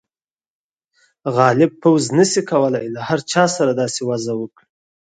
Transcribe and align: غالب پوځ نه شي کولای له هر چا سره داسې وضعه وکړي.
غالب 1.37 1.71
پوځ 1.81 2.03
نه 2.17 2.25
شي 2.31 2.41
کولای 2.51 2.85
له 2.95 3.01
هر 3.07 3.19
چا 3.31 3.43
سره 3.57 3.71
داسې 3.81 4.01
وضعه 4.09 4.35
وکړي. 4.41 4.65